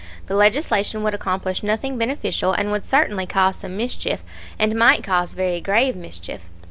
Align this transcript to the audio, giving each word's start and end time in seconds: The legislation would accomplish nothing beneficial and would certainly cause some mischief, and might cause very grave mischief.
The 0.25 0.33
legislation 0.35 1.03
would 1.03 1.13
accomplish 1.13 1.61
nothing 1.61 1.95
beneficial 1.99 2.53
and 2.53 2.71
would 2.71 2.85
certainly 2.87 3.27
cause 3.27 3.57
some 3.57 3.77
mischief, 3.77 4.23
and 4.57 4.73
might 4.73 5.03
cause 5.03 5.35
very 5.35 5.61
grave 5.61 5.95
mischief. 5.95 6.39